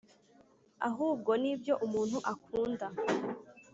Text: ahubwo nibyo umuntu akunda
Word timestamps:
ahubwo 0.89 1.31
nibyo 1.41 1.73
umuntu 1.85 2.17
akunda 2.33 2.85